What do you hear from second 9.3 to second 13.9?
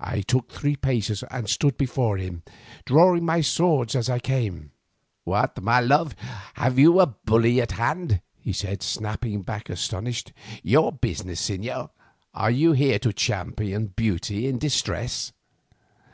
back astonished. "Your business, señor? Are you here to champion